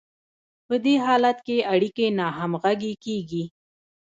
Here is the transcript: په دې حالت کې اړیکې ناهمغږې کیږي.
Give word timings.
په 0.67 0.75
دې 0.85 0.95
حالت 1.05 1.37
کې 1.47 1.57
اړیکې 1.73 2.05
ناهمغږې 2.19 2.93
کیږي. 3.03 3.43